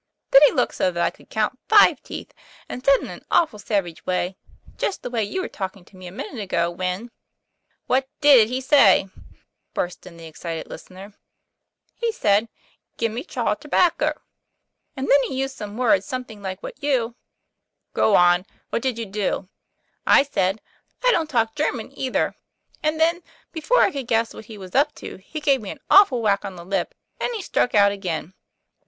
Then 0.31 0.41
he 0.45 0.51
looked 0.51 0.73
so 0.73 0.89
that 0.89 1.05
I 1.05 1.11
could 1.11 1.29
count 1.29 1.59
five 1.69 2.01
teeth, 2.01 2.33
and 2.67 2.83
said 2.83 3.01
in 3.01 3.07
an 3.07 3.21
awful 3.29 3.59
savage 3.59 4.03
way 4.03 4.35
just 4.75 5.03
the 5.03 5.11
way 5.11 5.23
you 5.23 5.43
were 5.43 5.47
talk 5.47 5.77
ing 5.77 5.85
to 5.85 5.95
me 5.95 6.07
a 6.07 6.11
minute 6.11 6.41
ago, 6.41 6.71
when 6.71 7.11
""What 7.85 8.09
did 8.19 8.47
he 8.49 8.61
say?' 8.61 9.09
burst 9.75 10.07
in 10.07 10.17
the 10.17 10.25
excited 10.25 10.67
listener. 10.67 11.13
"He 11.93 12.11
said 12.11 12.49
'Gimme 12.97 13.23
chaw 13.25 13.53
terbacker.' 13.53 14.15
And 14.97 15.07
then 15.07 15.21
he 15.27 15.35
used 15.39 15.55
some 15.55 15.77
words 15.77 16.07
something 16.07 16.41
like 16.41 16.63
what 16.63 16.81
you 16.81 17.13
""Go 17.93 18.15
on 18.15 18.47
what 18.71 18.81
did 18.81 18.97
you 18.97 19.05
do?' 19.05 19.49
"I 20.17 20.23
said, 20.23 20.63
'I 21.05 21.11
don't 21.11 21.29
talk 21.29 21.53
German 21.53 21.95
either,' 21.95 22.33
and 22.81 22.99
then 22.99 23.21
before 23.51 23.81
I 23.83 23.91
could 23.91 24.07
guess 24.07 24.33
what 24.33 24.45
he 24.45 24.57
was 24.57 24.73
up 24.73 24.95
to 24.95 25.17
he 25.17 25.39
gave 25.39 25.61
me 25.61 25.69
an 25.69 25.79
awful 25.91 26.23
whack 26.23 26.43
on 26.43 26.55
the 26.55 26.65
lip, 26.65 26.95
and 27.19 27.31
he 27.35 27.41
struck 27.43 27.75
out 27.75 27.91
again. 27.91 28.33